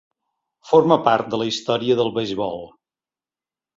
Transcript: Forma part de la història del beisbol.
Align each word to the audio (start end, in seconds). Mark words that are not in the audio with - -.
Forma 0.69 0.97
part 1.09 1.29
de 1.33 1.39
la 1.41 1.47
història 1.51 1.99
del 2.03 2.11
beisbol. 2.19 2.67